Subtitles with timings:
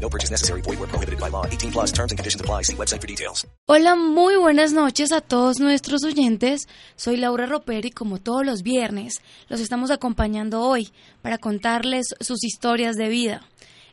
[0.00, 0.62] No purchase necessary.
[0.62, 1.44] Void where prohibited by law.
[1.46, 2.62] 18 plus terms and conditions apply.
[2.62, 3.46] See website for details.
[3.66, 6.68] Hola, muy buenas noches a todos nuestros oyentes.
[6.96, 10.88] Soy Laura Roper y como todos los viernes, los estamos acompañando hoy
[11.20, 13.42] para contarles sus historias de vida.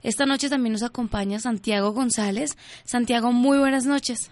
[0.03, 2.58] Esta noche también nos acompaña Santiago González.
[2.84, 4.30] Santiago, muy buenas noches.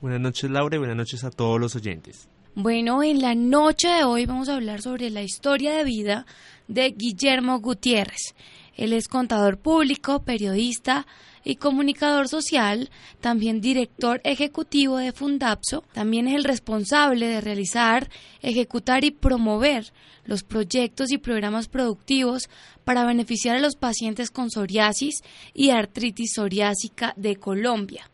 [0.00, 2.28] Buenas noches Laura y buenas noches a todos los oyentes.
[2.56, 6.26] Bueno, en la noche de hoy vamos a hablar sobre la historia de vida
[6.68, 8.34] de Guillermo Gutiérrez.
[8.76, 11.06] Él es contador público, periodista
[11.44, 19.04] y comunicador social, también director ejecutivo de Fundapso, también es el responsable de realizar, ejecutar
[19.04, 19.92] y promover
[20.24, 22.48] los proyectos y programas productivos
[22.84, 25.22] para beneficiar a los pacientes con psoriasis
[25.52, 28.10] y artritis psoriásica de Colombia.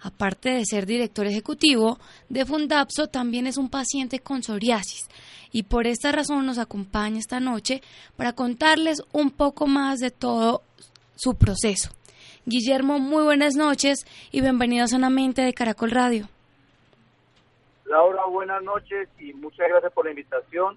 [0.00, 1.98] Aparte de ser director ejecutivo
[2.28, 5.08] de Fundapso, también es un paciente con psoriasis
[5.56, 7.80] y por esta razón nos acompaña esta noche
[8.14, 10.60] para contarles un poco más de todo
[11.14, 11.88] su proceso.
[12.44, 16.28] Guillermo, muy buenas noches y bienvenido Sanamente de Caracol Radio.
[17.86, 20.76] Laura, buenas noches y muchas gracias por la invitación.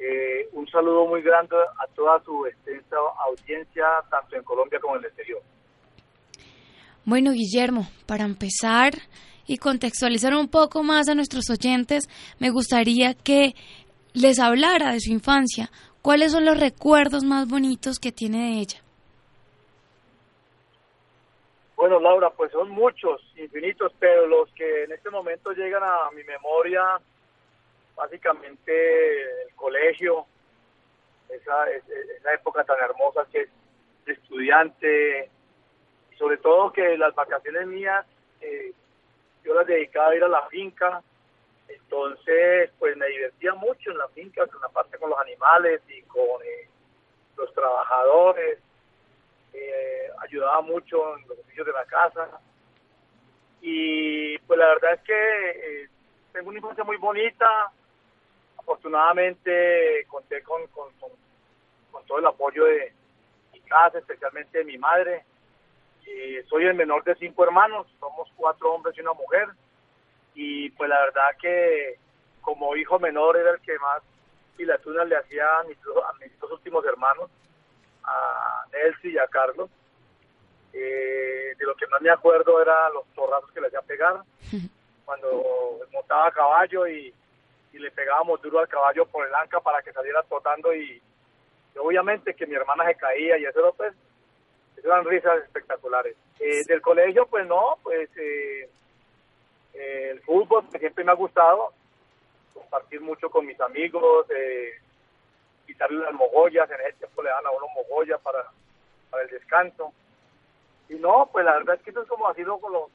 [0.00, 2.96] Eh, un saludo muy grande a toda su extensa
[3.28, 5.40] audiencia, tanto en Colombia como en el exterior.
[7.04, 8.94] Bueno, Guillermo, para empezar
[9.46, 12.08] y contextualizar un poco más a nuestros oyentes,
[12.40, 13.54] me gustaría que
[14.16, 15.68] les hablara de su infancia.
[16.00, 18.80] ¿Cuáles son los recuerdos más bonitos que tiene de ella?
[21.76, 26.24] Bueno, Laura, pues son muchos, infinitos, pero los que en este momento llegan a mi
[26.24, 26.82] memoria,
[27.94, 30.24] básicamente el colegio,
[31.28, 33.48] esa, esa época tan hermosa que es
[34.06, 35.30] de estudiante,
[36.16, 38.06] sobre todo que las vacaciones mías,
[38.40, 38.72] eh,
[39.44, 41.02] yo las dedicaba a ir a la finca,
[41.68, 46.02] entonces pues me divertía mucho en la finca, con la parte con los animales y
[46.02, 46.68] con eh,
[47.36, 48.58] los trabajadores,
[49.52, 52.40] eh, ayudaba mucho en los oficios de la casa.
[53.60, 55.50] Y pues la verdad es que
[55.82, 55.88] eh,
[56.32, 57.72] tengo una infancia muy bonita.
[58.58, 61.10] Afortunadamente conté con, con, con,
[62.06, 62.92] todo el apoyo de
[63.52, 65.24] mi casa, especialmente de mi madre.
[66.48, 69.48] Soy el menor de cinco hermanos, somos cuatro hombres y una mujer.
[70.36, 71.98] Y pues la verdad que
[72.42, 74.02] como hijo menor era el que más
[74.56, 77.28] pilatunas le hacía a mis, a mis dos últimos hermanos
[78.04, 79.68] a Nelson y a Carlos.
[80.72, 84.20] Eh, de lo que más me acuerdo era los torrazos que le hacía pegar
[85.06, 87.12] cuando montaba a caballo y,
[87.72, 90.98] le pegábamos duro al caballo por el anca para que saliera trotando y,
[91.78, 93.92] obviamente que mi hermana se caía y eso pues
[94.82, 96.16] eran risas espectaculares.
[96.40, 98.70] Eh, del colegio pues no, pues eh,
[99.76, 101.72] el fútbol siempre me ha gustado,
[102.54, 104.72] compartir mucho con mis amigos, eh,
[105.66, 108.44] quitarle las mogollas, en ese tiempo le dan a uno mogollas para,
[109.10, 109.92] para el descanso.
[110.88, 112.88] Y no, pues la verdad es que eso es como ha sido lo,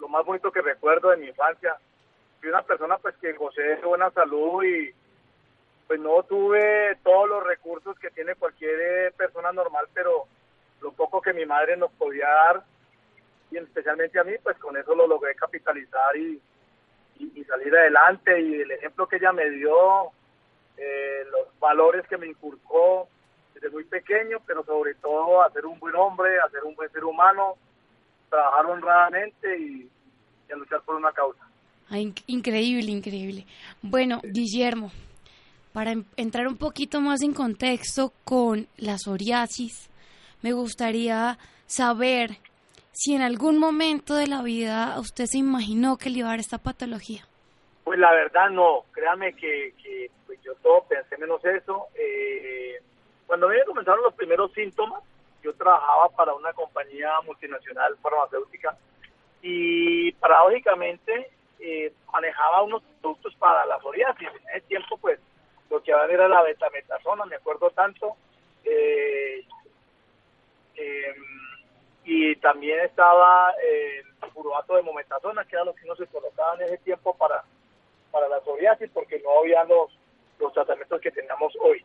[0.00, 1.76] lo más bonito que recuerdo de mi infancia.
[2.40, 4.92] Fui una persona pues que gocé de buena salud y
[5.86, 10.26] pues no tuve todos los recursos que tiene cualquier eh, persona normal, pero
[10.80, 12.62] lo poco que mi madre nos podía dar
[13.50, 16.40] y especialmente a mí, pues con eso lo logré capitalizar y,
[17.18, 20.12] y salir adelante y el ejemplo que ella me dio
[20.76, 23.08] eh, los valores que me inculcó
[23.54, 26.90] desde muy pequeño, pero sobre todo a ser un buen hombre, a ser un buen
[26.92, 27.56] ser humano,
[28.30, 29.90] trabajar honradamente y,
[30.52, 31.40] a luchar por una causa.
[32.26, 33.44] increíble, increíble.
[33.82, 34.92] Bueno, Guillermo,
[35.72, 39.90] para entrar un poquito más en contexto con la psoriasis,
[40.42, 42.38] me gustaría saber
[42.98, 46.40] si en algún momento de la vida usted se imaginó que le iba a dar
[46.40, 47.22] esta patología.
[47.84, 51.86] Pues la verdad no, créame que, que pues yo todo pensé menos eso.
[51.94, 52.82] Eh,
[53.24, 55.00] cuando me comenzaron los primeros síntomas,
[55.44, 58.76] yo trabajaba para una compañía multinacional farmacéutica
[59.42, 61.30] y paradójicamente
[61.60, 64.26] eh, manejaba unos productos para la psoriasis.
[64.26, 65.20] En ese tiempo, pues,
[65.70, 68.16] lo que había era la betametasona, me acuerdo tanto.
[68.64, 69.46] Eh,
[72.10, 76.62] y también estaba el furoato de mometasona, que era lo que no se colocaba en
[76.62, 77.44] ese tiempo para,
[78.10, 79.90] para la psoriasis, porque no había los,
[80.38, 81.84] los tratamientos que teníamos hoy.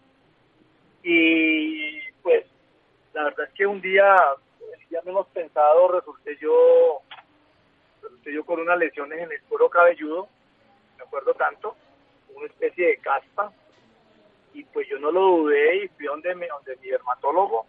[1.03, 2.45] Y pues,
[3.11, 4.15] la verdad es que un día,
[4.89, 7.01] ya menos pensado, resulté yo,
[8.01, 10.29] resulté yo con unas lesiones en el cuero cabelludo,
[10.97, 11.75] me acuerdo tanto,
[12.33, 13.51] una especie de caspa,
[14.53, 17.65] y pues yo no lo dudé y fui donde mi, donde mi dermatólogo,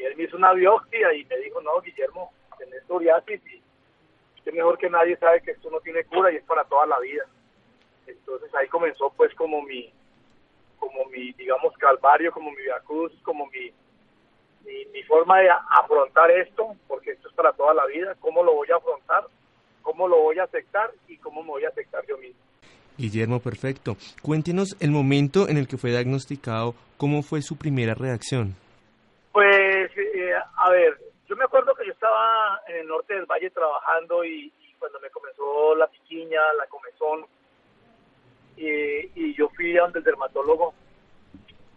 [0.00, 3.62] y él me hizo una biopsia y me dijo, no, Guillermo, tenés psoriasis y
[4.38, 6.98] usted mejor que nadie sabe que esto no tiene cura y es para toda la
[7.00, 7.24] vida.
[8.06, 9.92] Entonces ahí comenzó pues como mi,
[10.78, 13.70] como mi, digamos, calvario, como mi cruz, como mi,
[14.64, 18.54] mi, mi, forma de afrontar esto, porque esto es para toda la vida, cómo lo
[18.54, 19.24] voy a afrontar,
[19.82, 22.40] cómo lo voy a aceptar y cómo me voy a aceptar yo mismo.
[22.96, 23.96] Guillermo, perfecto.
[24.22, 28.56] Cuéntenos el momento en el que fue diagnosticado, ¿cómo fue su primera reacción?
[29.32, 29.59] Pues,
[29.96, 34.24] eh, a ver, yo me acuerdo que yo estaba en el norte del valle trabajando
[34.24, 37.26] y, cuando me comenzó la piquiña, la comezón,
[38.56, 38.70] y,
[39.14, 40.72] y yo fui a donde el dermatólogo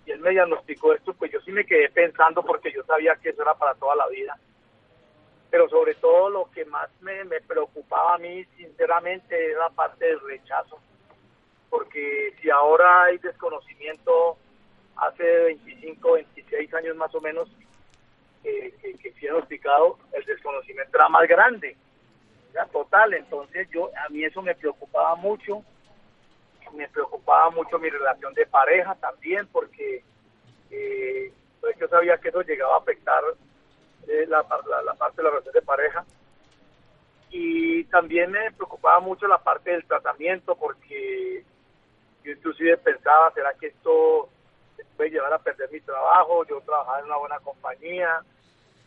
[0.05, 3.29] y él me diagnosticó esto, pues yo sí me quedé pensando porque yo sabía que
[3.29, 4.37] eso era para toda la vida.
[5.49, 10.05] Pero sobre todo lo que más me, me preocupaba a mí, sinceramente, era la parte
[10.05, 10.79] del rechazo.
[11.69, 14.37] Porque si ahora hay desconocimiento,
[14.97, 17.49] hace 25, 26 años más o menos,
[18.43, 21.75] eh, que, que fui el desconocimiento era más grande.
[22.53, 25.63] Ya, total, entonces yo a mí eso me preocupaba mucho
[26.73, 30.03] me preocupaba mucho mi relación de pareja también porque
[30.71, 31.31] eh,
[31.61, 33.23] pues yo sabía que eso llegaba a afectar
[34.07, 36.05] eh, la, la, la, parte de la relación de pareja
[37.29, 41.43] y también me preocupaba mucho la parte del tratamiento porque
[42.23, 44.29] yo inclusive pensaba será que esto
[44.97, 48.21] puede llevar a perder mi trabajo yo trabajaba en una buena compañía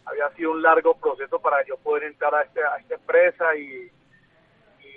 [0.06, 3.91] había sido un largo proceso para yo poder entrar a, este, a esta empresa y,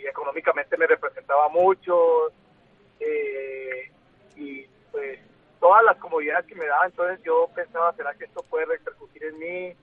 [0.07, 2.31] económicamente me representaba mucho
[3.01, 3.91] eh,
[4.38, 5.19] y pues
[5.59, 9.38] todas las comodidades que me daba, entonces yo pensaba, ¿será que esto puede repercutir en
[9.38, 9.75] mí?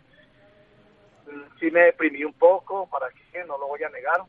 [1.26, 4.22] Mm, sí me deprimí un poco, para que no lo voy a negar.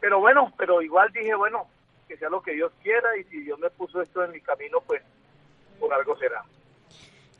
[0.00, 1.66] Pero bueno, pero igual dije, bueno,
[2.06, 4.80] que sea lo que Dios quiera y si Dios me puso esto en mi camino,
[4.86, 5.02] pues
[5.80, 6.44] por algo será.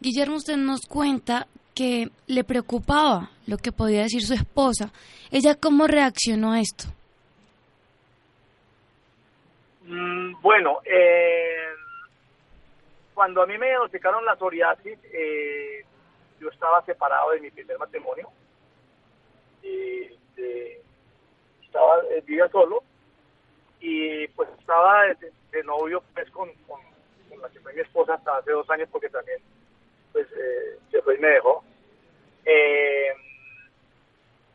[0.00, 4.92] Guillermo, usted nos cuenta que le preocupaba lo que podía decir su esposa.
[5.30, 6.84] ¿Ella cómo reaccionó a esto?
[9.82, 11.74] Mm, bueno, eh,
[13.12, 15.84] cuando a mí me diagnosticaron la psoriasis, eh,
[16.40, 18.28] yo estaba separado de mi primer matrimonio.
[19.62, 20.10] Y,
[21.64, 22.82] estaba, eh, vivía solo
[23.80, 26.80] y pues estaba de, de novio pues con, con,
[27.28, 29.38] con, la que fue mi esposa hasta hace dos años porque también
[30.14, 31.64] pues eh, se me dejó.
[32.46, 33.08] Eh,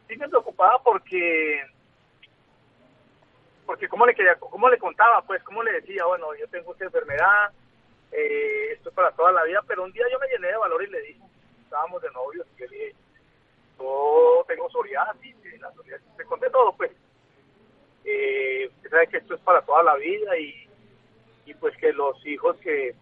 [0.08, 1.62] sí me preocupaba porque
[3.66, 6.86] porque cómo le quería, cómo le contaba, pues, cómo le decía, bueno, yo tengo esta
[6.86, 7.52] enfermedad,
[8.12, 10.82] eh, esto es para toda la vida, pero un día yo me llené de valor
[10.82, 11.20] y le dije,
[11.66, 12.96] estábamos de novios, y le dije,
[13.78, 16.90] yo tengo psoriasis, y la psoriasis, te conté todo, pues,
[18.06, 20.68] eh, sabe que esto es para toda la vida y,
[21.46, 22.96] y pues que los hijos que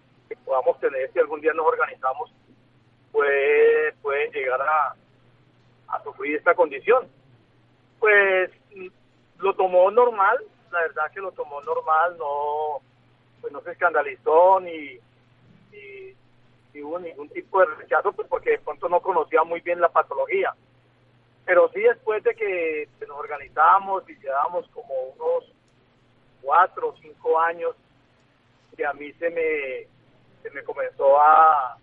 [0.44, 2.30] podamos tener, si algún día nos organizamos,
[4.02, 4.96] pueden llegar a,
[6.04, 7.08] sufrir esta condición.
[8.00, 8.52] Pues
[9.40, 10.38] lo tomó normal,
[10.72, 12.82] la verdad que lo tomó normal, no
[13.42, 14.98] pues no se escandalizó ni,
[15.72, 16.16] ni,
[16.74, 19.90] ni hubo ningún tipo de rechazo, pues porque de pronto no conocía muy bien la
[19.90, 20.54] patología.
[21.46, 25.52] Pero sí después de que nos organizamos y llevábamos como unos
[26.42, 27.76] cuatro o cinco años,
[28.76, 29.88] que a mí se me,
[30.44, 31.78] se me comenzó a,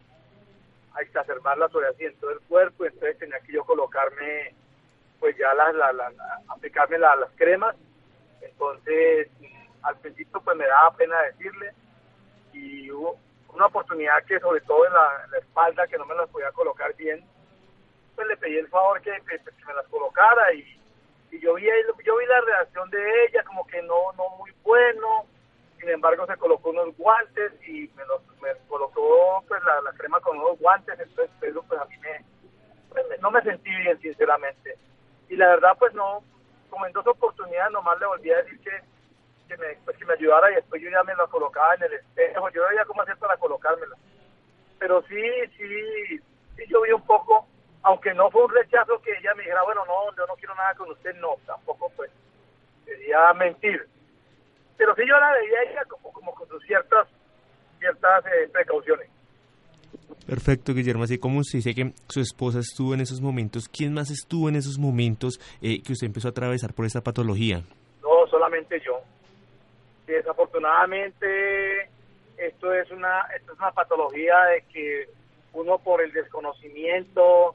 [0.94, 4.54] a exacerbar la psoriasis en todo el cuerpo, entonces tenía que yo colocarme,
[5.18, 6.12] pues ya la, la, la,
[6.48, 7.76] aplicarme las cremas.
[8.40, 9.28] Entonces,
[9.82, 11.72] al principio pues me daba pena decirle
[12.52, 16.14] y hubo una oportunidad que sobre todo en la, en la espalda que no me
[16.14, 17.24] las podía colocar bien,
[18.14, 20.80] pues le pedí el favor que, que, que me las colocara y,
[21.30, 21.64] y, yo vi
[22.04, 25.26] yo vi la reacción de ella como que no no muy bueno,
[25.84, 30.38] sin embargo se colocó unos guantes y me, los, me colocó pues la, crema con
[30.38, 32.24] unos guantes, entonces eso pues a mí me,
[32.88, 34.78] pues, no me sentí bien sinceramente
[35.28, 36.24] y la verdad pues no
[36.70, 38.70] como en dos oportunidades nomás le volví a decir que,
[39.46, 41.92] que, me, pues, que me ayudara y después yo ya me la colocaba en el
[41.92, 43.94] espejo, yo veía cómo hacer para colocármela.
[44.78, 45.22] Pero sí,
[45.56, 46.18] sí,
[46.56, 47.46] sí yo vi un poco,
[47.82, 50.74] aunque no fue un rechazo que ella me dijera, bueno, no, yo no quiero nada
[50.74, 52.10] con usted, no, tampoco pues
[52.86, 53.86] sería mentir.
[54.76, 57.08] Pero sí yo la veía ella como, como con sus ciertas,
[57.78, 59.08] ciertas eh, precauciones.
[60.26, 61.04] Perfecto, Guillermo.
[61.04, 64.56] Así como usted dice que su esposa estuvo en esos momentos, ¿quién más estuvo en
[64.56, 67.62] esos momentos eh, que usted empezó a atravesar por esta patología?
[68.02, 69.00] No, solamente yo.
[70.06, 71.90] Desafortunadamente,
[72.38, 75.08] esto es una, esto es una patología de que
[75.52, 77.54] uno por el desconocimiento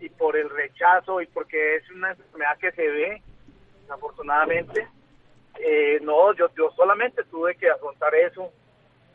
[0.00, 3.22] y por el rechazo y porque es una enfermedad que se ve,
[3.82, 4.86] desafortunadamente,
[5.60, 8.52] eh, no, yo, yo solamente tuve que afrontar eso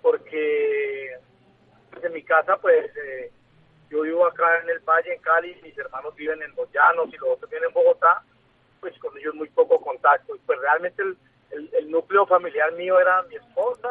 [0.01, 1.15] porque
[1.91, 3.31] pues, en mi casa, pues eh,
[3.89, 7.17] yo vivo acá en el Valle, en Cali, mis hermanos viven en Los Llanos y
[7.17, 8.24] los otros viven en Bogotá,
[8.79, 10.36] pues con ellos muy poco contacto.
[10.36, 13.89] Y pues realmente el, el, núcleo familiar mío era mi esposa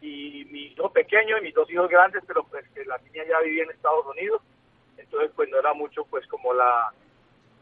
[0.00, 3.40] y mi hijo pequeño y mis dos hijos grandes, pero pues que la niña ya
[3.40, 4.40] vivía en Estados Unidos,
[4.96, 6.92] entonces pues no era mucho pues como la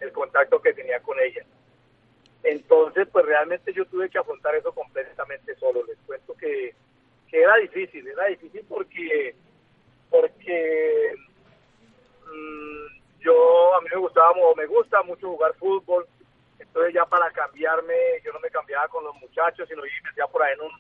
[0.00, 1.44] el contacto que tenía con ella.
[2.46, 5.84] Entonces pues realmente yo tuve que afrontar eso completamente solo.
[5.84, 6.74] Les cuento que,
[7.28, 9.34] que era difícil, era difícil porque
[10.08, 11.12] porque
[12.24, 12.86] mmm,
[13.18, 16.06] yo a mí me gustaba me gusta mucho jugar fútbol
[16.60, 20.28] entonces ya para cambiarme yo no me cambiaba con los muchachos sino yo me metía
[20.28, 20.70] por ahí en un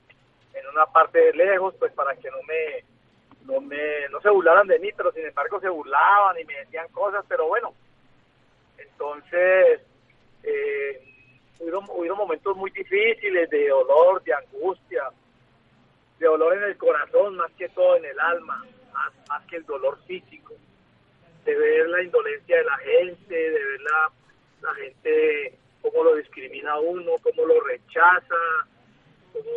[0.54, 2.84] en una parte de lejos pues para que no me
[3.42, 6.86] no me no se burlaran de mí pero sin embargo se burlaban y me decían
[6.92, 7.74] cosas pero bueno
[8.78, 9.80] entonces
[10.44, 11.15] eh,
[11.58, 15.10] hubieron, hubieron momentos muy difíciles de dolor de angustia
[16.18, 18.64] de dolor en el corazón más que todo en el alma
[19.28, 20.54] más, que el dolor físico,
[21.44, 24.12] de ver la indolencia de la gente, de ver la,
[24.62, 28.34] la gente cómo lo discrimina uno, cómo lo rechaza,
[29.32, 29.50] cómo,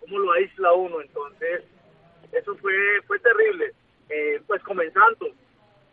[0.00, 1.00] cómo lo aísla uno.
[1.00, 1.64] Entonces,
[2.32, 2.74] eso fue,
[3.06, 3.72] fue terrible.
[4.10, 5.28] Eh, pues comenzando,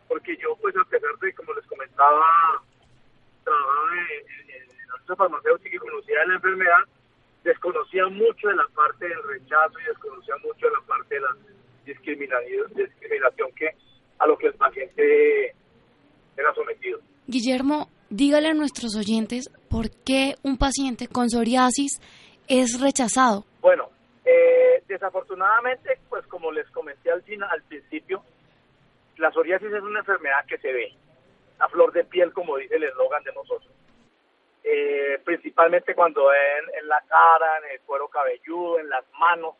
[0.08, 2.62] porque yo pues a pesar de, como les comentaba,
[3.44, 4.45] trabajaba en,
[5.08, 6.84] la farmacéutica y conocía la enfermedad,
[7.44, 11.36] desconocía mucho de la parte del rechazo y desconocía mucho de la parte de la
[11.84, 13.70] discriminación que
[14.18, 15.54] a lo que el paciente
[16.36, 17.00] era sometido.
[17.26, 22.00] Guillermo, dígale a nuestros oyentes por qué un paciente con psoriasis
[22.48, 23.44] es rechazado.
[23.60, 23.90] Bueno,
[24.24, 28.22] eh, desafortunadamente, pues como les comenté al, final, al principio,
[29.18, 30.92] la psoriasis es una enfermedad que se ve
[31.58, 33.72] a flor de piel, como dice el eslogan de nosotros.
[34.68, 39.54] Eh, principalmente cuando en, en la cara, en el cuero cabelludo, en las manos,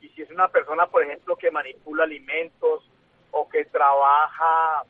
[0.00, 2.88] y si es una persona, por ejemplo, que manipula alimentos
[3.32, 4.82] o que trabaja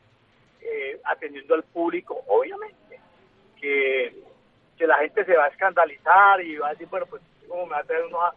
[0.61, 3.01] eh, atendiendo al público, obviamente
[3.59, 4.13] que,
[4.79, 7.79] la gente se va a escandalizar y va a decir, bueno, pues como me va
[7.79, 8.33] a traer unos,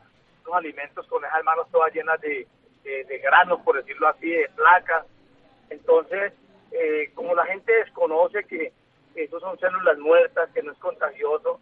[0.53, 2.45] alimentos con esas manos todas llenas de,
[2.83, 5.07] de, granos, por decirlo así, de placas.
[5.69, 6.33] Entonces,
[6.73, 8.73] eh, como la gente desconoce que
[9.15, 11.61] esos son células muertas, que no es contagioso,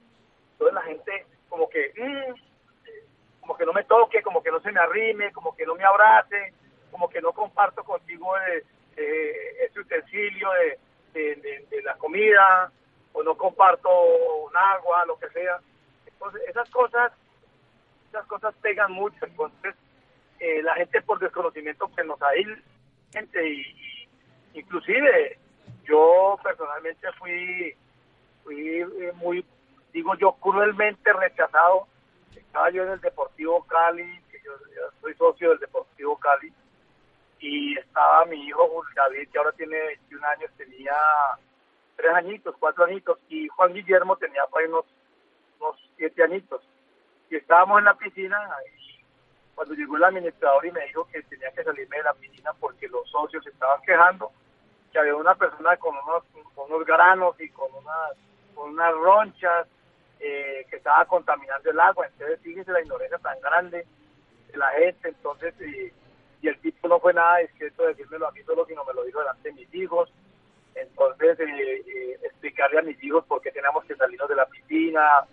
[0.52, 4.72] entonces la gente como que, mm, como que no me toque, como que no se
[4.72, 6.52] me arrime, como que no me abrace,
[6.90, 8.64] como que no comparto contigo eh,
[8.96, 10.78] eh, ese utensilio de,
[11.14, 12.70] de, la comida,
[13.12, 13.88] o no comparto
[14.44, 15.58] un agua, lo que sea.
[16.06, 17.12] Entonces, esas cosas,
[18.08, 19.24] esas cosas pegan mucho.
[19.24, 19.74] Entonces,
[20.38, 22.44] eh, la gente por desconocimiento que nos ahí
[23.12, 24.08] gente y,
[24.54, 25.38] inclusive
[25.88, 27.74] yo personalmente fui
[28.44, 29.44] fui muy
[29.92, 31.86] digo yo cruelmente rechazado
[32.48, 34.52] estaba yo en el Deportivo Cali, yo,
[35.00, 36.52] soy socio del Deportivo Cali,
[37.40, 40.94] y estaba mi hijo David, que ahora tiene 21 años, tenía
[41.96, 44.86] tres añitos, cuatro añitos, y Juan Guillermo tenía unos,
[45.60, 46.62] unos siete añitos.
[47.30, 48.38] Y estábamos en la piscina,
[49.54, 52.88] cuando llegó el administrador y me dijo que tenía que salirme de la piscina porque
[52.88, 54.32] los socios estaban quejando,
[54.92, 58.12] que había una persona con unos, con unos granos y con unas,
[58.54, 59.66] con unas ronchas
[60.20, 62.06] eh, que estaba contaminando el agua.
[62.06, 63.86] Entonces, fíjense la ignorancia tan grande
[64.50, 65.08] de la gente.
[65.08, 65.54] Entonces,
[66.40, 69.04] y el tipo no fue nada discreto de decírmelo a mí solo, sino me lo
[69.04, 70.12] dijo delante de mis hijos.
[70.74, 75.26] Entonces, eh, eh, explicarle a mis hijos por qué tenemos que salirnos de la piscina.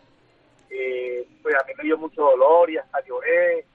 [1.41, 3.65] pues a mí me dio mucho dolor y hasta lloré.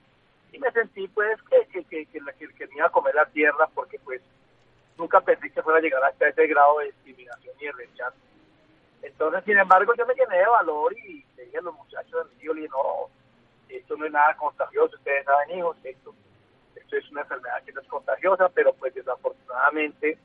[0.53, 3.69] Y me sentí, pues, que, que, que, que, que me iba a comer la tierra
[3.73, 4.21] porque, pues,
[5.01, 8.17] nunca pensé que fuera a llegar hasta ese grado de discriminación y de rechazo.
[9.03, 12.55] Entonces, sin embargo, yo me llené de valor y le dije a los muchachos de
[12.55, 13.09] mi no,
[13.69, 16.15] esto no es nada contagioso, ustedes saben, hijos, esto,
[16.75, 20.19] esto es una enfermedad que no es contagiosa, pero pues desafortunadamente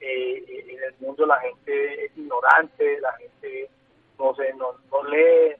[0.00, 3.70] eh, en el mundo la gente es ignorante, la gente
[4.18, 5.56] no se, no, no lee,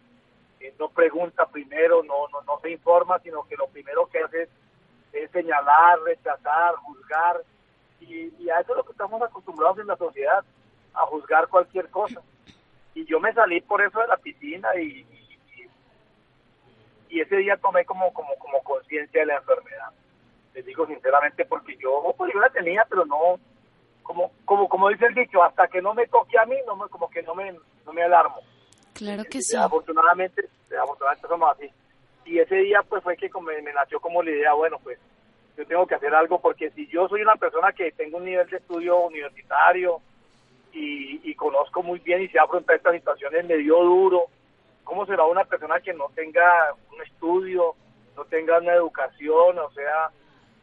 [0.61, 4.49] eh, no pregunta primero, no, no, no se informa, sino que lo primero que hace
[5.13, 7.43] es, señalar, rechazar, juzgar,
[8.03, 10.45] y, y a eso es lo que estamos acostumbrados en la sociedad
[10.95, 12.21] a juzgar cualquier cosa.
[12.95, 15.69] y yo me salí por eso de la piscina y, y,
[17.11, 19.91] y ese día tomé como, como, como conciencia de la enfermedad.
[20.55, 23.39] Les digo sinceramente porque yo, pues yo la tenía, pero no,
[24.03, 26.89] como, como, como dice el dicho, hasta que no me toque a mí, no me,
[26.89, 27.53] como que no me,
[27.87, 28.37] no me alarmo.
[28.93, 29.57] Claro que sí.
[29.57, 30.49] Afortunadamente,
[30.83, 31.71] afortunadamente somos así.
[32.25, 34.99] Y ese día pues fue que me, me nació como la idea, bueno, pues
[35.57, 38.49] yo tengo que hacer algo porque si yo soy una persona que tengo un nivel
[38.49, 40.01] de estudio universitario
[40.73, 44.27] y, y conozco muy bien y se afronta estas situaciones me dio duro,
[44.85, 47.75] ¿cómo será una persona que no tenga un estudio,
[48.17, 50.11] no tenga una educación, o sea,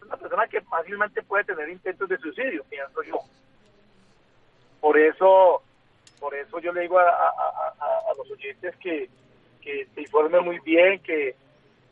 [0.06, 3.20] una persona que fácilmente puede tener intentos de suicidio, pienso yo.
[4.82, 5.62] Por eso,
[6.20, 9.10] por eso yo le digo a, a, a, los oyentes que,
[9.62, 11.36] que se informe muy bien, que,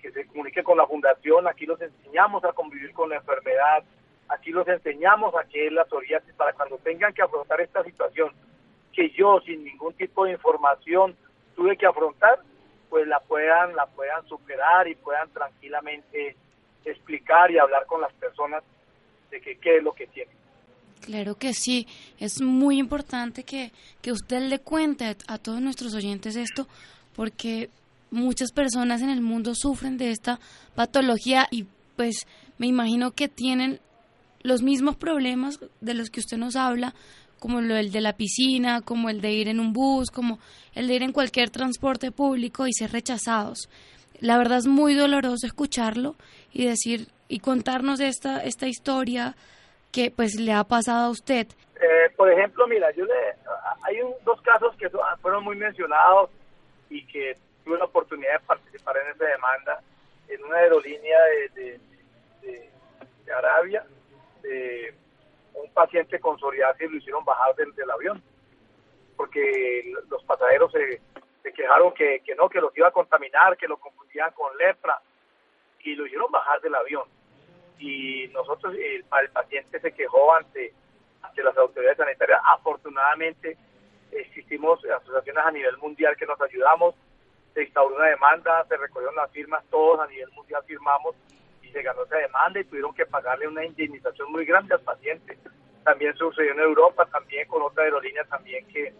[0.01, 3.84] que se comunique con la fundación, aquí los enseñamos a convivir con la enfermedad,
[4.30, 8.32] aquí los enseñamos a qué es la psoriasis para cuando tengan que afrontar esta situación
[8.94, 11.16] que yo sin ningún tipo de información
[11.56, 12.39] tuve que afrontar,
[12.89, 16.36] pues la puedan la puedan superar y puedan tranquilamente
[16.86, 18.63] explicar y hablar con las personas
[19.30, 20.36] de que qué es lo que tienen.
[21.01, 21.88] Claro que sí,
[22.20, 26.68] es muy importante que, que usted le cuente a, todos nuestros oyentes esto,
[27.16, 27.70] porque
[28.12, 30.40] muchas personas en el mundo sufren de esta
[30.76, 33.80] patología y pues me imagino que tienen
[34.44, 36.94] los mismos problemas de los que usted nos habla,
[37.40, 40.40] como el de la piscina, como el de ir en un bus, como
[40.74, 43.70] el de ir en cualquier transporte público y ser rechazados.
[44.20, 46.16] La verdad es muy doloroso escucharlo
[46.52, 49.36] y decir y contarnos esta esta historia
[49.92, 51.48] que pues le ha pasado a usted.
[51.80, 53.14] Eh, por ejemplo, mira, yo le,
[53.84, 54.90] hay un, dos casos que
[55.22, 56.32] fueron muy mencionados
[56.90, 57.38] y que
[57.68, 59.82] tuve la oportunidad de participar en esa demanda
[60.30, 61.18] en una aerolínea
[61.54, 61.80] de,
[62.42, 63.86] de, Arabia,
[65.54, 68.24] un paciente con psoriasis lo hicieron bajar del, del avión,
[69.18, 71.02] porque los pasajeros se,
[71.52, 75.02] quejaron que, que no, que los iba a contaminar, que lo confundían con lepra,
[75.84, 77.03] y lo hicieron bajar del avión.
[77.80, 80.74] Y nosotros, el, el paciente se quejó ante,
[81.22, 82.42] ante las autoridades sanitarias.
[82.46, 83.58] Afortunadamente,
[84.12, 86.96] existimos asociaciones a nivel mundial que nos ayudamos,
[87.57, 91.15] se instauró una demanda, se recogieron las firmas, todos a nivel mundial firmamos
[91.63, 95.39] y se ganó esa demanda y tuvieron que pagarle una indemnización muy grande al paciente.
[95.83, 98.93] También sucedió en Europa, también con otra aerolínea también que,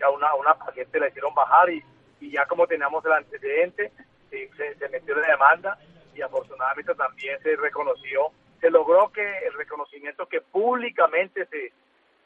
[0.00, 1.82] a una, una paciente la hicieron bajar y,
[2.20, 3.90] y ya como teníamos el antecedente,
[4.30, 5.76] se, se, se metió la demanda
[6.14, 8.30] y afortunadamente también se reconoció,
[8.60, 11.72] se logró que el reconocimiento que públicamente se,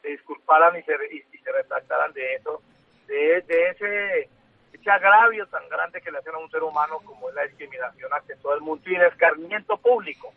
[0.03, 2.61] se disculparan y se, y, y se retractaran de eso,
[3.07, 4.29] de, de ese
[4.73, 8.11] ese agravio tan grande que le hacen a un ser humano como es la discriminación
[8.11, 10.33] ante todo el mundo y el escarmiento público.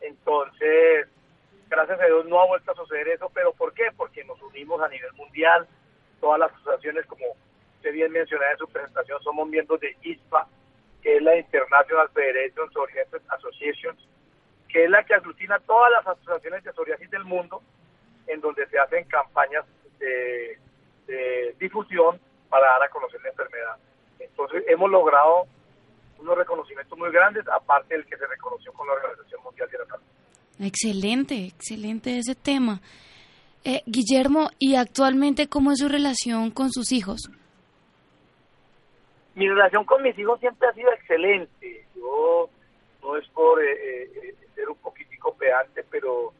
[0.00, 1.08] Entonces,
[1.70, 3.84] gracias a Dios no ha vuelto a suceder eso, pero ¿por qué?
[3.96, 5.66] Porque nos unimos a nivel mundial,
[6.20, 7.24] todas las asociaciones, como
[7.76, 10.46] usted bien mencionaba en su presentación, somos miembros de ISPA,
[11.00, 13.96] que es la International Federation Psoriasis Association,
[14.68, 17.62] que es la que aglutina todas las asociaciones de psoriasis del mundo,
[18.26, 19.64] en donde se hacen campañas
[19.98, 20.58] de,
[21.06, 22.20] de difusión
[22.52, 23.76] para dar a conocer la enfermedad.
[24.18, 25.46] Entonces hemos logrado
[26.18, 29.86] unos reconocimientos muy grandes, aparte del que se reconoció con la Organización Mundial de la
[29.86, 30.04] Salud.
[30.60, 32.82] Excelente, excelente ese tema.
[33.64, 37.30] Eh, Guillermo, ¿y actualmente cómo es su relación con sus hijos?
[39.34, 41.86] Mi relación con mis hijos siempre ha sido excelente.
[41.96, 42.50] Yo
[43.02, 46.34] no es por eh, eh, ser un poquitico pedante, pero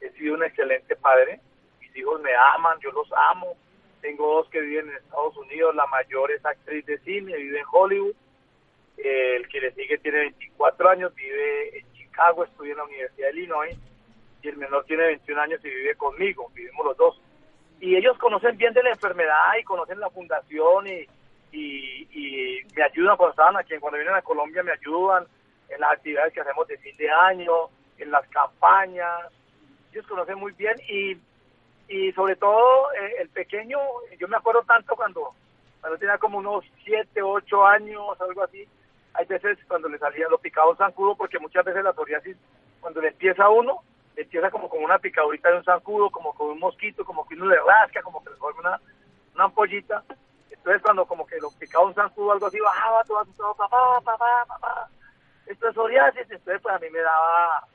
[0.00, 1.40] he sido un excelente padre.
[1.78, 3.54] Mis hijos me aman, yo los amo.
[4.02, 5.74] Tengo dos que viven en Estados Unidos.
[5.76, 8.14] La mayor es actriz de cine, vive en Hollywood.
[8.98, 13.38] El que le sigue tiene 24 años, vive en Chicago, estudia en la Universidad de
[13.38, 13.78] Illinois.
[14.42, 16.50] Y el menor tiene 21 años y vive conmigo.
[16.52, 17.22] Vivimos los dos.
[17.80, 21.06] Y ellos conocen bien de la enfermedad y conocen la fundación y,
[21.52, 25.26] y, y me ayudan cuando aquí, cuando vienen a Colombia me ayudan
[25.68, 27.52] en las actividades que hacemos de fin de año,
[27.98, 29.32] en las campañas.
[29.92, 31.16] Ellos conocen muy bien y
[31.92, 33.78] y sobre todo eh, el pequeño,
[34.18, 35.34] yo me acuerdo tanto cuando,
[35.78, 38.66] cuando tenía como unos 7, 8 años, algo así,
[39.12, 42.34] hay veces cuando le salía, lo picaba un zancudo, porque muchas veces la psoriasis,
[42.80, 43.82] cuando le empieza a uno,
[44.16, 47.34] le empieza como con una picadurita de un zancudo, como con un mosquito, como que
[47.34, 48.80] uno le rasca, como que le forma
[49.34, 50.02] una, ampollita.
[50.50, 54.46] Entonces cuando como que lo picaba un zancudo algo así, bajaba todo, todo, papá, papá,
[54.48, 54.88] papá,
[55.44, 57.66] esto es psoriasis, entonces pues a mí me daba,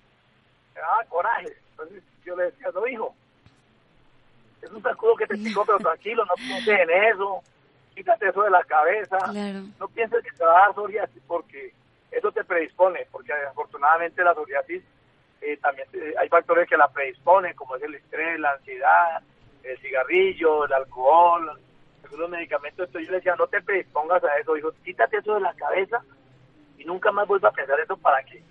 [0.73, 1.55] me daba coraje.
[1.69, 3.13] Entonces yo le decía, no hijo,
[4.67, 7.41] es un sacudo que te picó, pero tranquilo, no pienses en eso,
[7.95, 9.59] quítate eso de la cabeza, Claro.
[9.79, 11.73] no pienses que te va a dar psoriasis porque
[12.11, 14.83] eso te predispone, porque afortunadamente la psoriasis
[15.41, 19.21] eh, también eh, hay factores que la predisponen, como es el estrés, la ansiedad,
[19.63, 21.51] el cigarrillo, el alcohol,
[22.03, 25.41] algunos medicamentos, entonces yo le decía, no te predispongas a eso, dijo, quítate eso de
[25.41, 26.01] la cabeza
[26.77, 28.41] y nunca más vuelva a pensar eso para que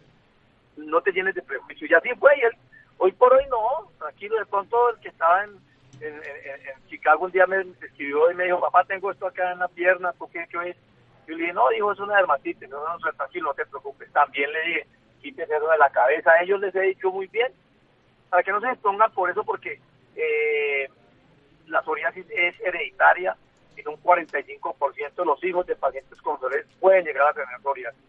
[0.76, 1.86] no te llenes de prejuicio.
[1.88, 2.52] Y así fue, y él,
[2.98, 5.58] hoy por hoy no, tranquilo, de pronto el que estaba en,
[6.00, 9.58] en, en, Chicago un día me escribió y me dijo, papá, tengo esto acá en
[9.58, 10.76] la pierna, ¿tú qué, qué es?
[11.26, 14.12] Yo le dije, no, dijo, es una dermatitis, no, no, tranquilo, no te preocupes.
[14.12, 14.86] También le dije,
[15.20, 16.30] quítese de la cabeza.
[16.30, 17.52] A ellos les he dicho muy bien,
[18.30, 19.80] para que no se expongan por eso, porque
[20.14, 20.88] eh,
[21.66, 23.36] la psoriasis es hereditaria
[23.76, 28.00] y un 45% de los hijos de pacientes con psoriasis pueden llegar a tener psoriasis.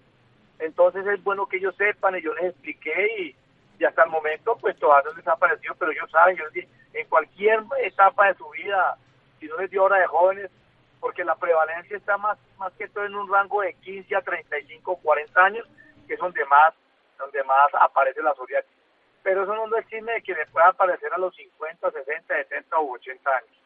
[0.60, 3.36] Entonces es bueno que ellos sepan y yo les expliqué y,
[3.80, 6.68] y hasta el momento pues todavía no les ha parecido, pero ellos saben, yo les
[6.94, 8.98] en cualquier etapa de su vida,
[9.40, 10.50] si no les dio hora de jóvenes,
[11.00, 14.96] porque la prevalencia está más, más que todo en un rango de 15 a 35,
[14.98, 15.68] 40 años,
[16.08, 16.74] que es donde más,
[17.20, 18.72] donde más aparece la psoriasis.
[19.22, 22.80] Pero eso no es chisme de que le pueda aparecer a los 50, 60, 70
[22.80, 23.58] u 80 años.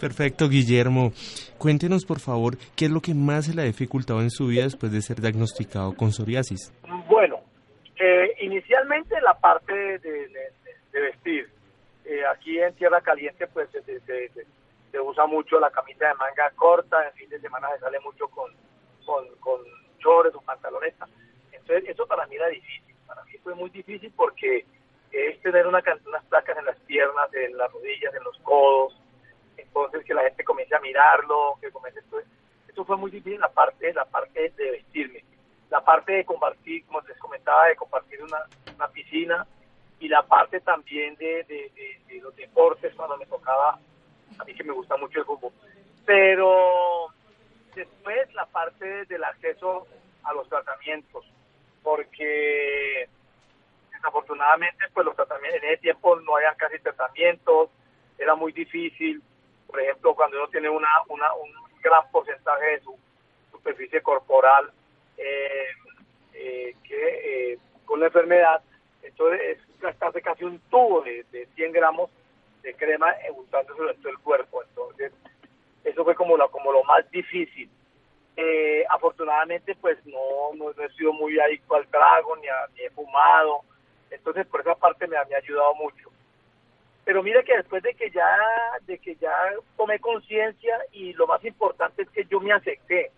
[0.00, 1.12] Perfecto, Guillermo.
[1.58, 4.64] Cuéntenos, por favor, qué es lo que más se le ha dificultado en su vida
[4.64, 6.72] después de ser diagnosticado con psoriasis.
[7.08, 7.40] Bueno,
[7.96, 10.52] eh, inicialmente la parte de,
[10.92, 11.48] vestir.
[12.04, 17.14] Eh, aquí en Tierra Caliente, pues se, usa mucho la camisa de manga corta, en
[17.14, 18.52] fin de semana se sale mucho con,
[19.04, 19.58] con,
[19.98, 21.08] chores o pantaloneta.
[21.52, 22.94] Entonces, eso para mí era difícil.
[23.06, 24.64] Para mí fue muy difícil porque
[25.10, 29.00] es tener una, unas placas en las piernas, en las rodillas, en los codos.
[29.56, 32.00] Entonces, que la gente comience a mirarlo, que comience.
[32.68, 35.24] eso fue muy difícil la parte, la parte de vestirme
[35.70, 38.38] la parte de compartir, como les comentaba, de compartir una,
[38.74, 39.46] una piscina
[39.98, 43.78] y la parte también de, de, los deportes cuando me tocaba,
[44.38, 45.52] a mí que me gusta mucho el fútbol.
[46.06, 47.08] Pero
[47.74, 49.86] después la parte del acceso
[50.22, 51.24] a los tratamientos,
[51.82, 53.08] porque
[53.92, 57.70] desafortunadamente pues los tratamientos en ese tiempo no había casi tratamientos,
[58.18, 59.22] era muy difícil,
[59.66, 61.50] por ejemplo cuando uno tiene una, una un
[61.82, 62.96] gran porcentaje de su
[63.50, 64.70] superficie corporal
[65.16, 68.62] que eh, con la enfermedad,
[69.02, 72.10] entonces es gastarse casi un tubo de, de 100 gramos
[72.62, 74.62] de crema untándose sobre todo el cuerpo.
[74.62, 75.12] Entonces,
[75.84, 77.68] eso fue como lo, como lo más difícil.
[78.88, 83.60] afortunadamente, pues no, no, he sido muy adicto al trago, ni, ni he fumado.
[84.10, 86.10] Entonces, por esa parte me, me ha ayudado mucho.
[87.04, 88.26] Pero mire que después de que ya,
[88.86, 89.30] de que ya
[89.76, 93.10] tomé conciencia y lo más importante es que yo me acepté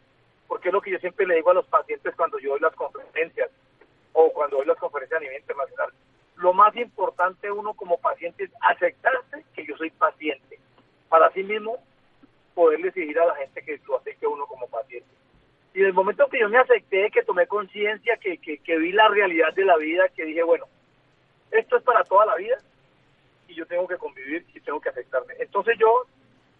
[0.48, 2.74] porque es lo que yo siempre le digo a los pacientes cuando yo doy las
[2.74, 3.50] conferencias
[4.12, 5.90] o cuando doy las conferencias a nivel internacional.
[6.36, 10.58] Lo más importante uno como paciente es aceptarse que yo soy paciente,
[11.08, 11.78] para sí mismo
[12.54, 15.08] poder decidir a la gente que lo acepte uno como paciente.
[15.74, 18.92] Y en el momento que yo me acepté, que tomé conciencia, que, que, que vi
[18.92, 20.64] la realidad de la vida, que dije, bueno,
[21.50, 22.56] esto es para toda la vida
[23.48, 25.34] y yo tengo que convivir y tengo que aceptarme.
[25.38, 26.06] Entonces yo,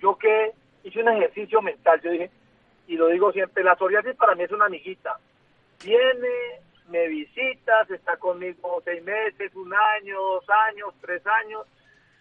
[0.01, 0.53] yo que
[0.85, 2.31] hice un ejercicio mental, yo dije,
[2.87, 5.19] y lo digo siempre, la psoriasis para mí es una amiguita.
[5.85, 11.67] Viene, me visitas, está conmigo seis meses, un año, dos años, tres años,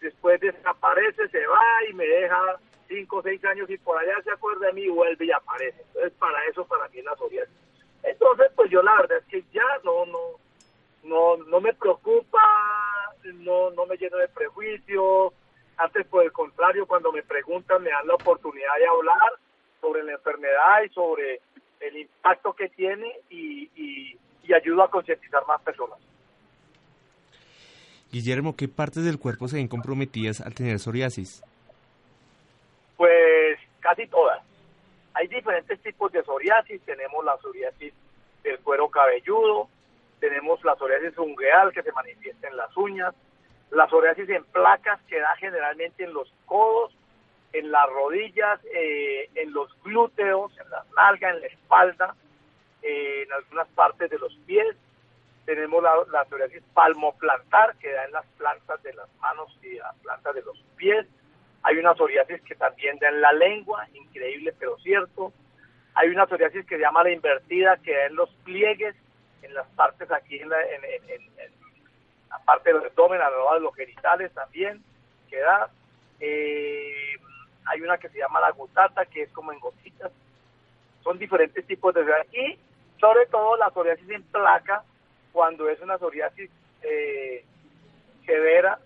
[0.00, 4.32] después desaparece, se va y me deja cinco o seis años y por allá se
[4.32, 5.80] acuerda de mí vuelve y aparece.
[5.88, 7.54] Entonces, para eso, para mí es la psoriasis.
[8.02, 10.18] Entonces, pues yo la verdad es que ya no, no,
[11.04, 12.42] no, no me preocupa,
[13.24, 15.32] no, no me lleno de prejuicios.
[15.76, 19.32] Antes, por el contrario, cuando me preguntan, me dan la oportunidad de hablar
[19.80, 21.40] sobre la enfermedad y sobre
[21.80, 24.18] el impacto que tiene y, y,
[24.54, 25.98] ayuda a concientizar más personas.
[28.12, 31.42] Guillermo, ¿qué partes del cuerpo se ven comprometidas al tener psoriasis?
[32.96, 34.40] Pues casi todas.
[35.14, 36.80] Hay diferentes tipos de psoriasis.
[36.82, 37.92] Tenemos la psoriasis
[38.44, 39.68] del cuero cabelludo,
[40.20, 43.14] tenemos la psoriasis ungueal que se manifiesta en las uñas,
[43.70, 46.92] la psoriasis en placas que da generalmente en los codos
[47.58, 52.14] en las rodillas, eh, en los glúteos, en la nalga, en la espalda,
[52.82, 54.76] eh, en algunas partes de los pies.
[55.44, 59.94] Tenemos la, la psoriasis palmoplantar que da en las plantas de las manos y las
[59.96, 61.06] plantas de los pies.
[61.62, 65.32] Hay una psoriasis que también da en la lengua, increíble pero cierto.
[65.94, 68.94] Hay una psoriasis que se llama la invertida que da en los pliegues,
[69.42, 70.82] en las partes aquí en la, en,
[72.28, 74.82] la parte del abdomen, a de los genitales también,
[75.30, 75.70] que da.
[76.20, 77.16] Eh,
[77.66, 80.12] hay una que se llama la gutata, que es como en gotitas.
[81.02, 82.34] Son diferentes tipos de psoriasis.
[82.34, 82.58] Y
[83.00, 84.84] sobre todo la psoriasis en placa,
[85.32, 86.50] cuando es una psoriasis
[86.82, 87.44] eh,
[88.24, 88.78] severa,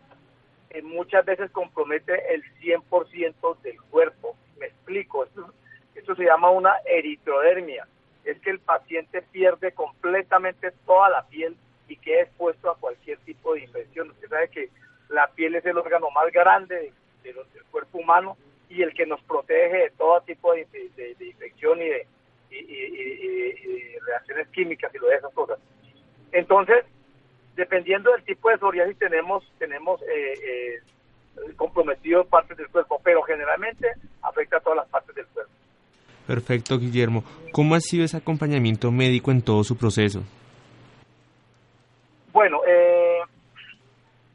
[0.71, 4.37] eh, muchas veces compromete el 100% del cuerpo.
[4.59, 5.53] Me explico, esto,
[5.95, 7.87] esto se llama una eritrodermia.
[8.25, 11.57] Es que el paciente pierde completamente toda la piel
[11.89, 14.11] y queda expuesto a cualquier tipo de infección.
[14.11, 14.71] Usted sabe que
[15.09, 17.37] la piel es el órgano más grande del
[17.71, 18.37] cuerpo humano
[18.71, 20.65] y el que nos protege de todo tipo de,
[20.97, 22.07] de- de infección y de,
[22.51, 25.59] y, y- y- y- y reacciones químicas y lo de esas cosas.
[26.33, 26.85] Entonces,
[27.57, 33.89] dependiendo del tipo de psoriasis tenemos tenemos eh, eh, comprometido partes del cuerpo, pero generalmente
[34.23, 35.53] afecta a todas las partes del cuerpo.
[36.27, 37.25] Perfecto, Guillermo.
[37.53, 40.23] ¿Cómo ha sido ese acompañamiento médico en todo su proceso?
[42.33, 43.19] Bueno, eh,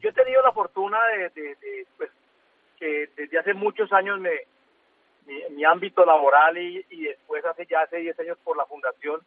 [0.02, 2.10] yo he tenido la fortuna de, de- de, pues,
[2.76, 4.32] que desde hace muchos años me,
[5.26, 9.22] mi, ámbito laboral y, y después hace ya hace 10 años por la fundación,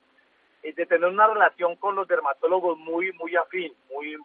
[0.62, 4.16] es de tener una relación con los dermatólogos muy muy afín, muy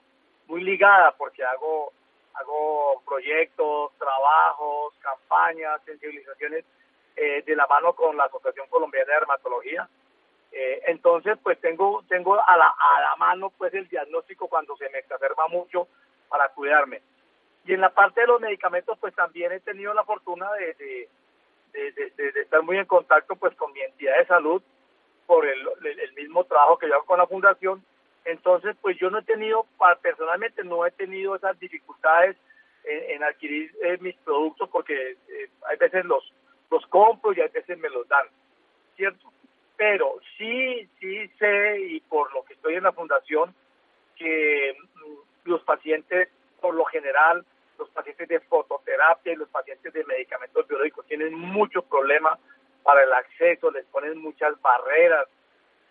[0.48, 1.92] muy ligada, porque hago
[2.34, 6.66] hago proyectos, trabajos, campañas, sensibilizaciones
[7.16, 9.88] eh, de la mano con la Asociación Colombiana de Dermatología.
[10.52, 14.90] Eh, entonces, pues tengo tengo a la, a la mano pues el diagnóstico cuando se
[14.90, 15.88] me exacerba mucho
[16.30, 17.02] para cuidarme.
[17.66, 21.10] Y en la parte de los medicamentos, pues también he tenido la fortuna de, de,
[22.18, 24.62] de, estar muy en contacto pues con mi entidad de salud
[25.26, 27.84] por el, el- el mismo trabajo que yo hago con la fundación.
[28.26, 29.66] Entonces, pues yo no he tenido,
[30.02, 32.38] personalmente no he tenido esas dificultades
[32.84, 36.34] en, en adquirir eh, mis productos porque eh, hay veces los,
[36.70, 38.28] los compro y hay veces me los dan,
[38.96, 39.32] ¿cierto?
[39.78, 43.54] Pero sí, sí sé y por lo que estoy en la fundación
[44.16, 46.30] que mm, los pacientes,
[46.62, 47.46] por lo general,
[47.84, 52.40] los pacientes de fototerapia y los pacientes de medicamentos biológicos tienen muchos problemas
[52.82, 55.28] para el acceso, les ponen muchas barreras,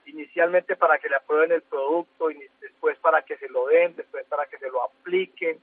[0.07, 4.25] inicialmente para que le aprueben el producto, y después para que se lo den, después
[4.27, 5.61] para que se lo apliquen.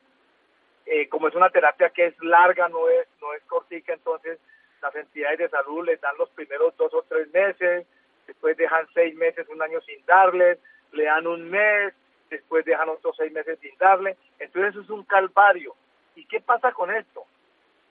[0.85, 4.39] Eh, como es una terapia que es larga, no es, no es cortica, entonces
[4.81, 7.85] las entidades de salud les dan los primeros dos o tres meses,
[8.27, 10.59] después dejan seis meses, un año sin darles,
[10.91, 11.93] le dan un mes,
[12.29, 14.15] después dejan otros seis meses sin darle.
[14.39, 15.75] Entonces eso es un calvario.
[16.15, 17.25] ¿Y qué pasa con esto?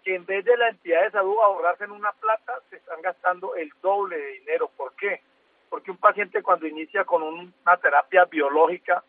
[0.04, 3.54] Que en vez de la entidad de salud ahorrarse en una plata, se están gastando
[3.56, 4.70] el doble de dinero.
[4.76, 5.20] ¿Por qué?
[5.68, 9.02] Porque un paciente cuando inicia con un- una terapia biológica,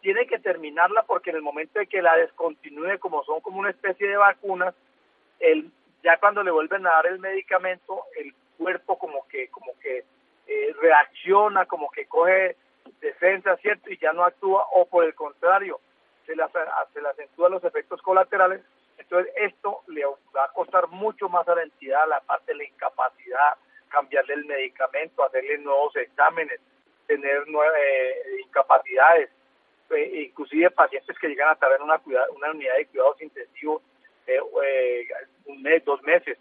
[0.00, 3.70] tiene que terminarla porque en el momento de que la descontinúe, como son como una
[3.70, 4.74] especie de vacunas,
[5.40, 5.70] el,
[6.02, 10.04] ya cuando le vuelven a dar el medicamento, el cuerpo como que, como que
[10.46, 12.56] eh, reacciona, como que coge
[13.00, 13.90] defensa, ¿cierto?
[13.90, 15.80] Y ya no actúa, o por el contrario,
[16.26, 16.58] se le, ace-
[16.92, 18.60] se le acentúan los efectos colaterales.
[18.98, 22.64] Entonces, esto le va a costar mucho más a la entidad, la parte de la
[22.64, 23.54] incapacidad,
[23.88, 26.60] cambiarle el medicamento, hacerle nuevos exámenes,
[27.06, 29.30] tener nueve, eh, incapacidades,
[29.90, 32.00] eh, inclusive pacientes que llegan a en una,
[32.34, 33.82] una unidad de cuidados intensivos
[34.26, 35.08] eh, eh,
[35.46, 36.36] un mes, dos meses,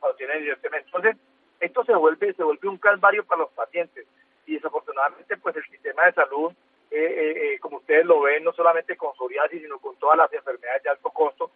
[0.00, 0.46] cuando tienen.
[0.72, 1.16] Entonces,
[1.60, 4.06] esto se vuelve, se vuelve un calvario para los pacientes
[4.46, 6.52] y desafortunadamente pues el sistema de salud,
[6.90, 10.32] eh, eh, eh, como ustedes lo ven, no solamente con psoriasis, sino con todas las
[10.32, 11.50] enfermedades de alto costo,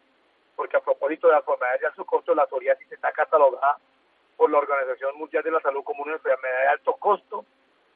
[0.57, 3.79] porque a propósito de las enfermedades de alto costo, la psoriasis está catalogada
[4.37, 7.45] por la Organización Mundial de la Salud como una enfermedad de alto costo,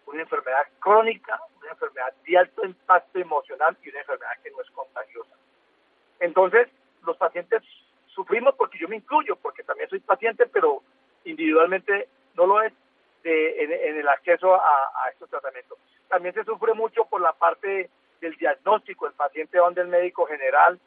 [0.07, 4.71] una enfermedad crónica, una enfermedad de alto impacto emocional y una enfermedad que no es
[4.71, 5.35] contagiosa.
[6.21, 6.69] Entonces,
[7.05, 7.63] los pacientes
[8.07, 10.83] sufrimos porque yo me incluyo, porque también soy paciente, pero
[11.25, 12.73] individualmente no lo es
[13.25, 15.79] de- en, el acceso a, estos tratamientos.
[16.09, 19.07] También se sufre mucho por la parte del diagnóstico.
[19.07, 20.79] El paciente va donde el médico general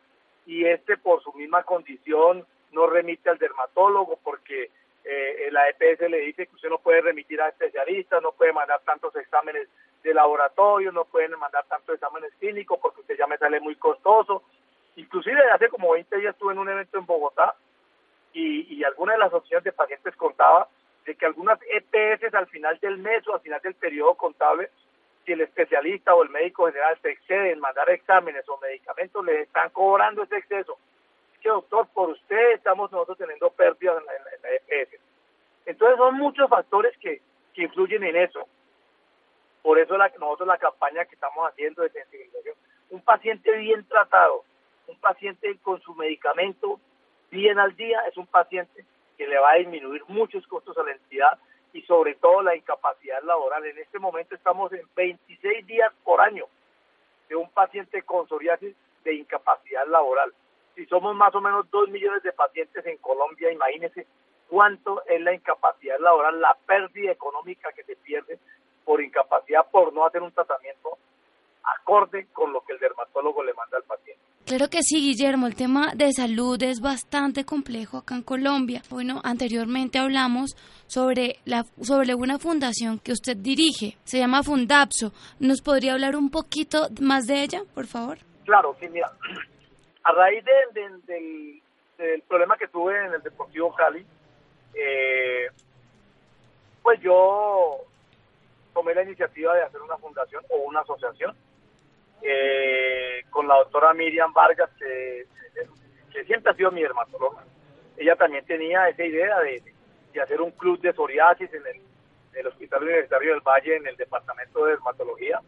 [0.46, 4.70] y este por su misma condición no remite al dermatólogo porque
[5.04, 8.82] eh, la EPS le dice que usted no puede remitir a especialistas, no puede mandar
[8.86, 9.68] tantos exámenes
[10.04, 14.44] de laboratorio, no pueden mandar tantos exámenes clínicos porque usted ya me sale muy costoso.
[14.96, 17.56] Inclusive hace como 20 días estuve en un evento en Bogotá
[18.34, 20.68] y, y algunas de las opciones de pacientes contaba
[21.08, 24.70] de que algunas EPS al final del mes o al final del periodo contable,
[25.26, 29.44] si el especialista o el médico general se excede en mandar exámenes o medicamentos, le
[29.44, 30.78] están cobrando ese exceso.
[31.34, 35.00] Es que doctor, por usted estamos nosotros teniendo pérdidas en la, EPS.
[35.66, 37.22] Entonces son muchos factores que,
[37.54, 38.46] que influyen en eso.
[39.62, 42.56] Por eso la, nosotros la campaña que estamos haciendo de sensibilización,
[42.90, 44.44] un paciente bien tratado,
[44.88, 46.82] un paciente con su medicamento
[47.32, 48.86] bien al día, es un paciente
[49.18, 51.38] que le va a disminuir muchos costos a la entidad
[51.74, 53.66] y sobre todo la incapacidad laboral.
[53.66, 56.46] En este momento estamos en 26 días por año
[57.30, 60.34] de un paciente con psoriasis de incapacidad laboral.
[60.76, 64.06] Si somos más o menos 2 millones de pacientes en Colombia, imagínense
[64.48, 68.40] cuánto es la incapacidad laboral, la pérdida económica que se pierde
[68.86, 70.98] por incapacidad por no hacer un tratamiento
[71.76, 74.22] acorde con lo que el dermatólogo le manda al paciente.
[74.46, 78.82] Claro que sí, Guillermo, el tema de salud es bastante complejo acá en Colombia.
[78.90, 80.56] Bueno, anteriormente hablamos
[80.88, 85.12] sobre, la, sobre una fundación que usted dirige, se llama Fundapso.
[85.42, 88.20] ¿Nos podría hablar un poquito más de ella, por favor?
[88.46, 89.12] Claro, sí, mira,
[90.06, 91.62] a raíz de, de- del,
[91.98, 94.06] del problema que tuve en el Deportivo Cali,
[94.76, 95.48] eh,
[96.84, 97.80] pues yo
[98.74, 101.36] tomé la iniciativa de hacer una fundación o una asociación
[102.22, 105.26] eh, con la doctora Miriam Vargas, que,
[106.12, 107.44] que siempre ha sido mi dermatóloga.
[107.98, 109.62] Ella también tenía esa idea de,
[110.22, 111.82] hacer un club de psoriasis en el,
[112.48, 115.42] Hospital Universitario del Valle, en el Departamento de Dermatología,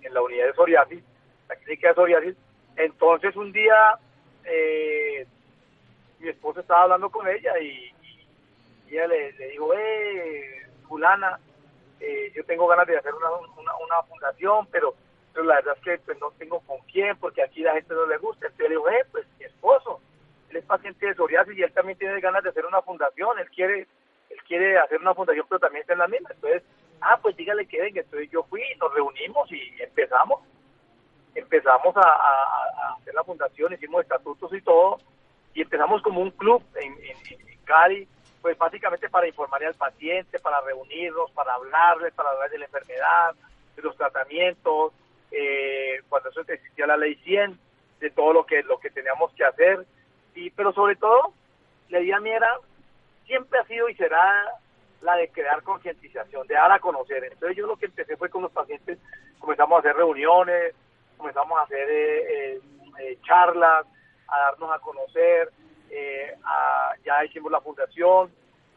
[0.00, 1.04] en la unidad de psoriasis,
[1.48, 2.36] la clínica de psoriasis.
[2.76, 3.98] Entonces un día
[4.44, 5.26] eh,
[6.18, 7.92] mi esposa estaba hablando con ella y,
[8.88, 11.38] ella le, dijo, eh, fulana,
[12.00, 14.94] eh, yo tengo ganas de hacer una, una fundación, pero,
[15.32, 18.06] pero la verdad es que pues, no tengo con quién, porque aquí la gente no
[18.06, 18.46] le gusta.
[18.46, 20.00] Entonces le digo, eh, pues mi esposo,
[20.50, 23.48] él es paciente de psoriasis y él también tiene ganas de hacer una fundación, él
[23.50, 23.86] quiere
[24.32, 26.30] él quiere hacer una fundación, pero también está en la misma.
[26.32, 26.62] Entonces,
[27.02, 28.00] ah, pues dígale que venga.
[28.00, 30.40] Entonces yo fui, nos reunimos y empezamos.
[31.34, 34.98] Empezamos a, hacer la fundación, hicimos estatutos y todo,
[35.54, 38.06] y empezamos como un club en, en, en Cali,
[38.42, 43.34] pues básicamente para informarle al paciente, para reunirnos, para hablarle, para hablar de la enfermedad,
[43.76, 44.92] de los tratamientos,
[45.32, 47.58] eh, cuando eso existía la ley 100,
[48.00, 49.86] de todo lo que lo que teníamos que hacer,
[50.34, 51.32] y pero sobre todo,
[51.88, 52.56] la idea mía era,
[53.26, 54.44] siempre ha sido y será
[55.02, 57.24] la de crear concientización, de dar a conocer.
[57.24, 58.98] Entonces yo lo que empecé fue con los pacientes,
[59.38, 60.74] comenzamos a hacer reuniones,
[61.16, 62.60] comenzamos a hacer eh, eh,
[63.00, 63.86] eh charlas,
[64.28, 65.50] a darnos a conocer,
[65.90, 68.30] eh, a, ya hicimos la fundación,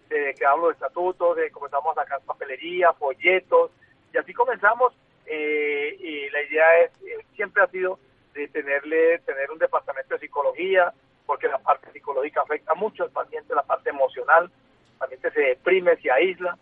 [0.09, 3.71] eh, creamos los estatutos, eh, comenzamos a sacar papelería, folletos,
[4.13, 4.93] y así comenzamos,
[5.27, 7.99] eh, y la idea es, eh, siempre ha sido
[8.33, 10.93] de tenerle, tener un departamento de psicología,
[11.25, 15.95] porque la parte psicológica afecta mucho al paciente, la parte emocional, el paciente se deprime,
[15.97, 16.57] se aísla,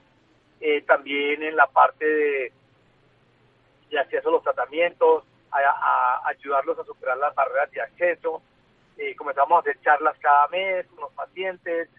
[0.61, 2.53] eh, también en la parte de,
[3.89, 8.41] de acceso a los tratamientos, a, ayudarlos a superar las barreras de acceso,
[8.97, 11.89] eh, comenzamos a hacer charlas cada mes con los pacientes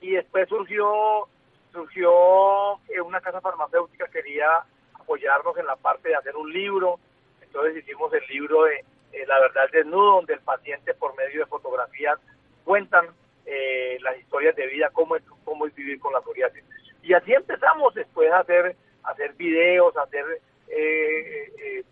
[0.00, 1.28] y después surgió
[1.72, 4.64] surgió eh, una casa farmacéutica quería
[5.04, 6.98] apoyarnos en la parte de hacer un libro.
[7.42, 11.46] Entonces hicimos el libro de eh, la verdad desnudo donde el paciente por medio de
[11.46, 12.18] fotografías
[12.64, 13.06] cuentan
[13.46, 16.64] eh, las historias de vida cómo es cómo es vivir con la psoriasis.
[17.02, 20.24] Y así empezamos después a hacer hacer videos a hacer
[20.68, 21.84] eh, eh,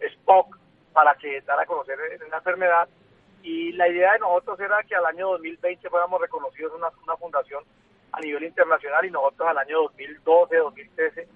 [0.00, 0.46] spot
[0.92, 1.98] para que dar a conocer
[2.30, 2.88] la enfermedad.
[3.42, 7.64] Y la idea de nosotros era que al año 2020 fuéramos reconocidos una, una fundación
[8.12, 11.28] a nivel internacional y nosotros al año 2012, 2013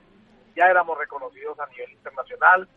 [0.55, 2.69] ya éramos reconocidos a nivel internacional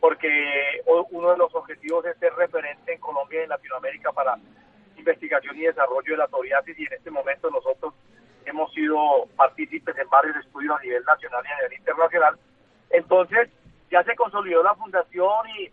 [0.00, 4.36] porque uno de los objetivos es ser referente en Colombia y en Latinoamérica para
[4.96, 7.94] investigación y desarrollo de la psoriasis y en este momento nosotros
[8.46, 12.38] hemos sido partícipes en varios estudios a nivel nacional y a nivel internacional.
[12.90, 13.50] Entonces
[13.90, 15.70] ya se consolidó la fundación y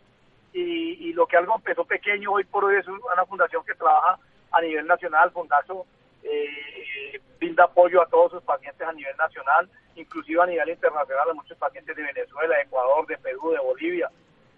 [0.54, 4.18] y, y, lo que algo empezó pequeño hoy por hoy es una fundación que trabaja
[4.52, 5.86] a nivel nacional, Fundazo
[6.30, 11.34] eh, brinda apoyo a todos sus pacientes a nivel nacional, inclusive a nivel internacional a
[11.34, 14.10] muchos pacientes de Venezuela, de Ecuador, de Perú, de Bolivia.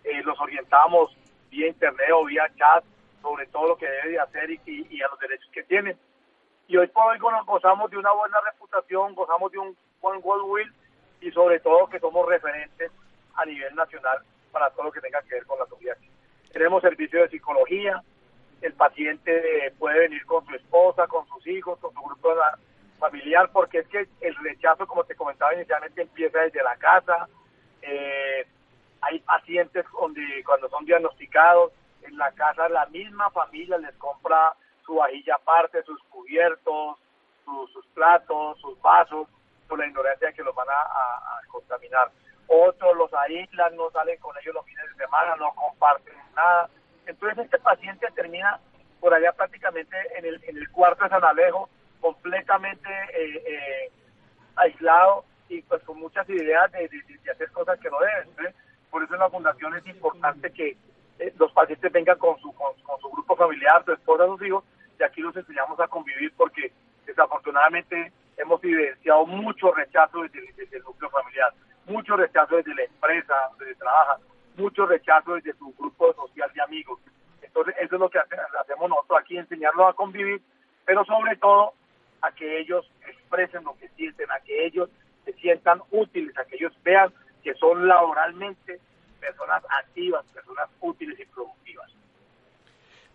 [0.03, 1.15] Eh, los orientamos
[1.49, 2.84] vía internet o vía chat
[3.21, 5.97] sobre todo lo que debe de hacer y, y, y a los derechos que tienen.
[6.67, 10.71] Y hoy por hoy gozamos de una buena reputación, gozamos de un buen goodwill
[11.21, 12.91] y sobre todo que somos referentes
[13.36, 14.19] a nivel nacional
[14.51, 16.10] para todo lo que tenga que ver con la psoriasis.
[16.51, 18.01] Tenemos servicio de psicología,
[18.62, 22.36] el paciente puede venir con su esposa, con sus hijos, con su grupo
[23.00, 27.28] familiar, porque es que el rechazo, como te comentaba inicialmente, empieza desde la casa.
[27.82, 28.45] Eh,
[29.02, 31.72] hay pacientes donde cuando son diagnosticados,
[32.04, 34.54] en la casa la misma familia les compra
[34.86, 36.98] su vajilla aparte, sus cubiertos,
[37.45, 39.28] sus, platos, sus vasos,
[39.67, 42.12] por la ignorancia de que los van a, a contaminar
[42.50, 46.69] otros los aíslan, no salen con ellos los fines de semana, no comparten nada.
[47.05, 48.59] Entonces este paciente termina
[48.99, 51.69] por allá prácticamente en el, en el cuarto de San Alejo,
[52.01, 53.91] completamente eh, eh,
[54.55, 58.29] aislado y pues con muchas ideas de, de, hacer cosas que no deben.
[58.29, 58.55] Entonces,
[58.89, 60.77] por eso en la fundación es importante que
[61.19, 64.63] eh, los pacientes vengan con su, con, con, su grupo familiar, su esposa, sus hijos,
[64.99, 66.71] y aquí los enseñamos a convivir porque
[67.05, 71.53] desafortunadamente hemos evidenciado mucho rechazo desde, desde el núcleo familiar
[71.89, 74.17] mucho rechazo desde la empresa donde trabaja,
[74.60, 76.99] mucho rechazo desde su grupo social de amigos.
[77.41, 80.41] Entonces, eso es lo que hacemos nosotros aquí, enseñarlos a convivir,
[80.86, 81.74] pero sobre todo
[82.22, 84.89] a que ellos expresen lo que sienten, a que ellos
[85.26, 87.12] se sientan útiles, a que ellos vean
[87.43, 88.80] que son laboralmente
[89.20, 91.91] personas activas, personas útiles y productivas.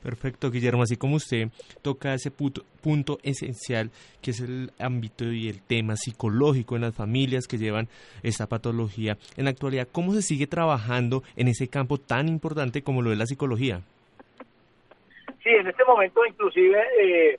[0.05, 0.83] Perfecto, Guillermo.
[0.83, 1.49] Así como usted
[1.81, 3.91] toca ese punto, esencial,
[4.21, 7.89] que es el ámbito y el tema psicológico en las familias que llevan
[8.23, 13.01] esta patología, en la actualidad, ¿cómo se sigue trabajando en ese campo tan importante como
[13.01, 13.81] lo es la psicología?
[15.43, 17.39] Sí, en este momento inclusive, eh,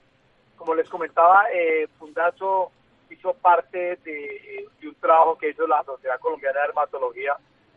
[0.57, 2.72] como les comentaba, eh, Fundazo
[3.11, 7.34] hizo parte de, de, un trabajo que hizo la Sociedad Colombiana de Dermatología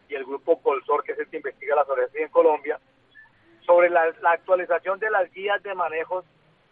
[0.08, 2.80] y el grupo Colsor, que es el que investiga la psoriasis en Colombia,
[3.68, 6.24] sobre la, la actualización de las guías de manejo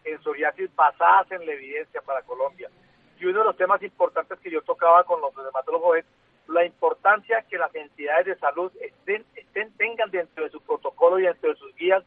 [0.03, 2.71] en psoriasis basadas en la evidencia para Colombia.
[3.19, 6.05] Y uno de los temas importantes que yo tocaba con los dermatólogos es
[6.47, 11.23] la importancia que las entidades de salud estén, estén, tengan dentro de su protocolo y
[11.23, 12.03] dentro de sus guías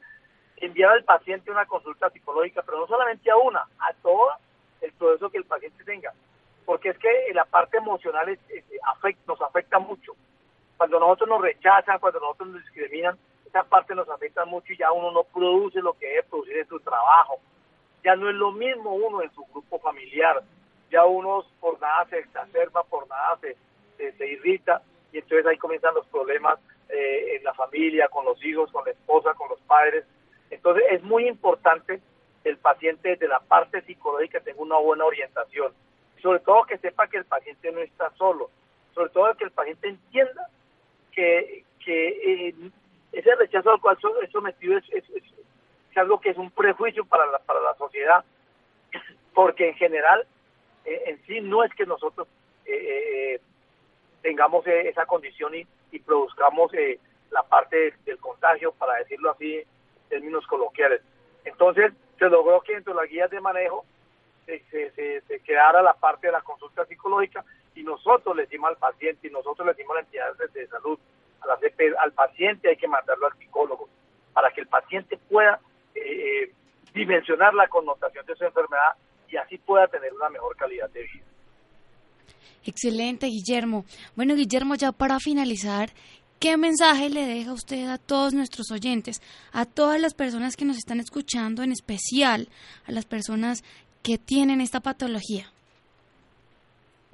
[0.57, 4.29] enviar al paciente una consulta psicológica, pero no solamente a una, a todo
[4.81, 6.13] el proceso que el paciente tenga.
[6.67, 10.17] Porque es que la parte emocional es, es, afecta, nos afecta mucho.
[10.77, 13.17] Cuando nosotros nos rechazan, cuando nosotros nos discriminan,
[13.51, 16.69] esa parte nos afecta mucho y ya uno no produce lo que debe producir en
[16.69, 17.41] su trabajo.
[18.05, 20.43] Ya no es lo mismo uno en su grupo familiar.
[20.91, 23.57] Ya uno por nada se exacerba, por nada se,
[24.13, 24.83] se, irrita
[25.13, 28.93] y entonces ahí comienzan los problemas eh, en la familia, con los hijos, con la
[28.93, 30.05] esposa, con los padres.
[30.51, 32.01] Entonces es muy importante
[32.45, 35.73] el paciente de la parte psicológica tenga una buena orientación,
[36.23, 38.51] sobre todo que sepa que el paciente no está solo,
[38.95, 40.49] sobre todo que el paciente entienda
[41.13, 42.55] que, que eh,
[43.13, 45.05] ese rechazo al cual es sometido es, es,
[45.97, 48.25] algo que es un prejuicio para la, para la sociedad,
[49.35, 50.27] porque en general
[50.85, 52.27] eh, en sí no es que nosotros
[52.65, 53.41] eh, eh
[54.23, 56.73] tengamos eh, esa condición y, y produzcamos
[57.31, 59.65] la parte del contagio, para decirlo así en
[60.11, 61.01] términos coloquiales.
[61.45, 63.87] Entonces, se logró que dentro de las guías de manejo
[64.45, 67.45] se, se, se, quedara la parte de la consulta psicológica
[67.75, 70.67] y nosotros le decimos al paciente y nosotros le decimos a las entidades de, de
[70.67, 70.99] salud,
[71.43, 73.89] a la CP, al paciente hay que mandarlo al psicólogo
[74.33, 75.61] para que el paciente pueda
[75.95, 76.53] eh,
[76.95, 78.95] dimensionar la connotación de su enfermedad
[79.29, 81.25] y así pueda tener una mejor calidad de vida.
[82.65, 83.85] Excelente, Guillermo.
[84.17, 85.91] Bueno, Guillermo, ya para finalizar,
[86.39, 89.21] ¿qué mensaje le deja usted a todos nuestros oyentes,
[89.53, 92.49] a todas las personas que nos están escuchando, en especial
[92.87, 93.63] a las personas
[94.03, 95.47] que tienen esta patología?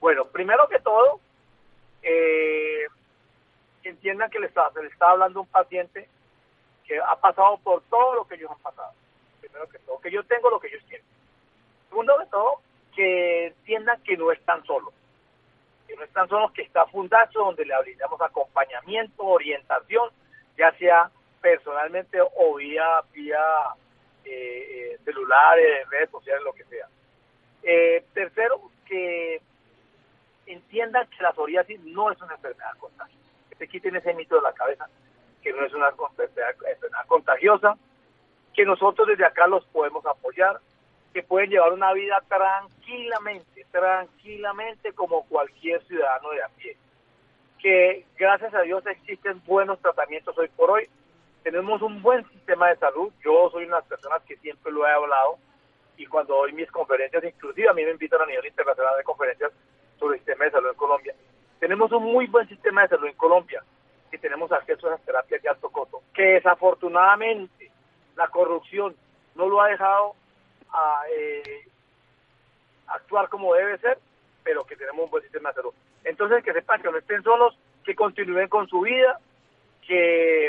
[0.01, 1.21] Bueno, primero que todo,
[2.03, 2.87] eh,
[3.89, 6.09] entiendan que le está, está hablando un paciente
[6.85, 8.93] que ha pasado por todo lo que ellos han pasado.
[9.41, 11.07] Primero que todo, que yo tengo lo que ellos tienen.
[11.89, 12.61] Segundo que todo,
[12.95, 14.93] que entiendan que no están solos
[15.87, 20.11] que no están solos, que está Fundazo, donde le brindamos acompañamiento, orientación,
[20.59, 21.11] ya sea
[21.41, 23.41] personalmente o vía, vía
[24.25, 26.89] eh, eh, redes sociales, lo que sea.
[27.63, 29.41] Eh, tercero, que
[30.47, 32.73] entiendan que la psoriasis no es una enfermedad.
[33.59, 34.89] Que se quiten ese mito de la cabeza,
[35.43, 36.55] que no es una enfermedad,
[37.07, 37.77] contagiosa,
[38.55, 40.61] que nosotros desde acá los podemos apoyar,
[41.13, 46.77] que pueden llevar una vida tranquilamente, tranquilamente como cualquier ciudadano de a pie.
[47.59, 50.89] Que gracias a Dios existen buenos tratamientos hoy por hoy.
[51.43, 53.13] Tenemos un buen sistema de salud.
[53.25, 55.39] Yo soy una de las personas que siempre lo he hablado
[55.97, 59.53] y cuando doy mis conferencias, inclusive a mí me invitan a nivel internacional de conferencias
[59.99, 61.15] sobre el sistema de salud en Colombia.
[61.59, 63.63] Tenemos un muy buen sistema de salud en Colombia
[64.13, 67.71] y tenemos acceso a las terapias de alto costo, que desafortunadamente
[68.17, 68.95] la corrupción
[69.35, 70.15] no lo ha dejado
[70.73, 71.69] a eh,
[72.89, 73.99] actuar como debe ser,
[74.43, 75.75] pero que tenemos un buen sistema de salud.
[76.05, 79.19] Entonces, que sepan que no estén solos, que continúen con su vida,
[79.87, 80.49] que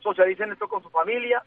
[0.00, 1.42] socialicen esto con su familia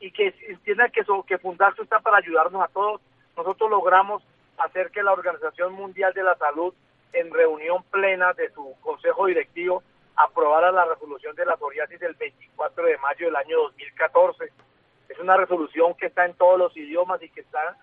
[0.00, 3.00] y que entiendan que, so, que está para ayudarnos a todos.
[3.36, 4.22] Nosotros logramos
[4.58, 6.74] hacer que la Organización Mundial de la Salud,
[7.12, 9.82] en reunión plena de su consejo directivo,
[10.16, 14.52] aprobara la resolución de la psoriasis del 24 de mayo del año 2014
[15.10, 17.76] es una resolución que está en todos los idiomas y que está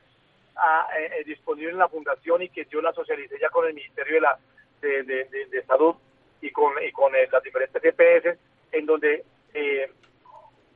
[0.56, 4.16] a, eh, disponible en la fundación y que yo la socialicé ya con el Ministerio
[4.16, 4.40] de la
[4.82, 5.96] de Salud
[6.42, 8.40] y con, y con eh, las diferentes EPS,
[8.72, 9.92] en donde eh,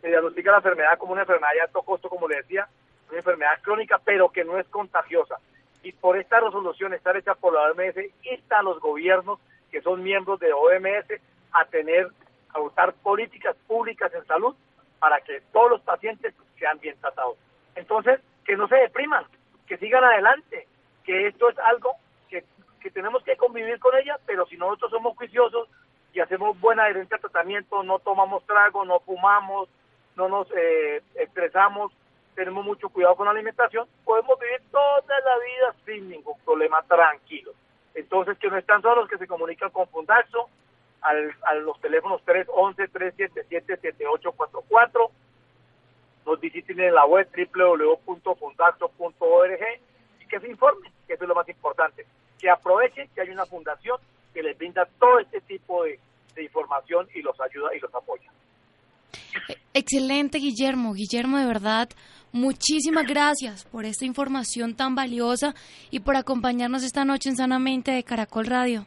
[0.01, 2.67] se diagnostica la enfermedad como una enfermedad de alto costo, como le decía,
[3.09, 5.37] una enfermedad crónica, pero que no es contagiosa.
[5.83, 9.39] Y por esta resolución estar hecha por la OMS, instan los gobiernos
[9.71, 11.21] que son miembros de OMS
[11.53, 12.09] a tener,
[12.49, 14.55] a votar políticas públicas en salud
[14.99, 17.37] para que todos los pacientes sean bien tratados.
[17.75, 19.25] Entonces, que no se depriman,
[19.65, 20.67] que sigan adelante,
[21.03, 21.95] que esto es algo
[22.29, 22.43] que,
[22.79, 25.69] que tenemos que convivir con ella, pero si nosotros somos juiciosos
[26.13, 29.69] y hacemos buena adherencia al tratamiento, no tomamos trago, no fumamos,
[30.15, 31.91] no nos eh, estresamos,
[32.35, 37.53] tenemos mucho cuidado con la alimentación, podemos vivir toda la vida sin ningún problema, tranquilo.
[37.93, 40.49] Entonces, que no están solos, que se comunican con Fundaxo,
[41.01, 45.09] al, a los teléfonos 311-377-7844.
[46.25, 49.59] Nos visiten en la web www.fundaxo.org
[50.19, 52.05] y que se informen, que eso es lo más importante.
[52.39, 53.99] Que aprovechen que hay una fundación
[54.33, 55.99] que les brinda todo este tipo de,
[56.35, 58.31] de información y los ayuda y los apoya.
[59.73, 60.93] Excelente, Guillermo.
[60.93, 61.89] Guillermo, de verdad,
[62.31, 65.53] muchísimas gracias por esta información tan valiosa
[65.89, 68.85] y por acompañarnos esta noche en Sanamente de Caracol Radio.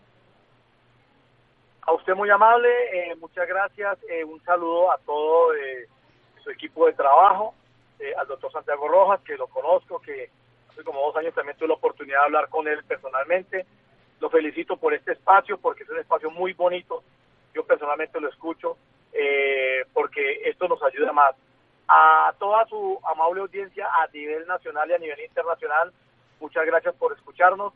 [1.86, 3.98] A usted muy amable, eh, muchas gracias.
[4.08, 5.86] Eh, un saludo a todo eh,
[6.42, 7.54] su equipo de trabajo,
[8.18, 10.28] al doctor Santiago Rojas, que lo conozco, que
[10.70, 13.64] hace como dos años también tuve la oportunidad de hablar con él personalmente.
[14.20, 17.02] Lo felicito por este espacio, porque es un espacio muy bonito.
[17.54, 18.76] Yo personalmente lo escucho,
[19.92, 21.34] porque esto nos ayuda más.
[21.88, 25.92] A toda su amable audiencia a nivel nacional y a nivel internacional,
[26.40, 27.72] muchas gracias por escucharnos,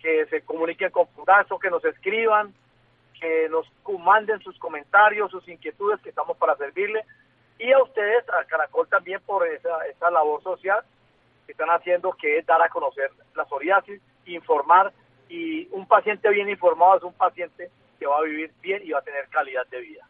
[0.00, 2.54] que se comuniquen con Fundazo, que nos escriban,
[3.20, 3.66] que nos
[3.98, 7.04] manden sus comentarios, sus inquietudes, que estamos para servirle.
[7.58, 10.80] Y a ustedes, a Caracol también, por esa, esa labor social
[11.44, 14.92] que están haciendo, que es dar a conocer la psoriasis, informar.
[15.28, 19.00] Y un paciente bien informado es un paciente que va a vivir bien y va
[19.00, 20.09] a tener calidad de vida.